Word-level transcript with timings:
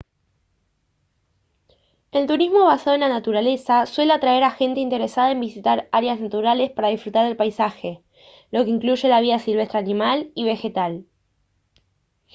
el 2.11 2.25
turismo 2.25 2.65
basado 2.65 2.95
en 2.95 3.01
la 3.01 3.07
naturaleza 3.09 3.85
suele 3.85 4.13
atraer 4.13 4.41
a 4.43 4.49
gente 4.49 4.79
interesada 4.79 5.29
en 5.31 5.39
visitar 5.39 5.87
áreas 5.91 6.19
naturales 6.19 6.71
para 6.71 6.87
disfrutar 6.87 7.25
del 7.27 7.37
paisaje 7.37 8.01
lo 8.49 8.63
que 8.63 8.71
incluye 8.71 9.07
la 9.09 9.21
vida 9.21 9.37
silvestre 9.37 9.77
animal 9.77 10.31
y 10.33 10.45
vegetal 10.45 11.05